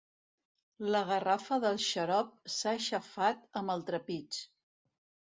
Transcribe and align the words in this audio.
La 0.93 1.01
garrafa 1.09 1.59
del 1.65 1.77
xarop 1.87 2.31
s'ha 2.53 2.73
aixafat 2.79 3.45
amb 3.63 3.75
el 3.75 3.85
trepig. 3.91 4.41